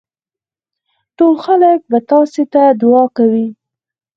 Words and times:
ټول 1.17 1.35
خلک 1.45 1.79
به 1.89 1.97
تاسي 2.09 2.43
ته 2.53 2.61
دعا 2.81 3.03
کوي. 3.17 3.47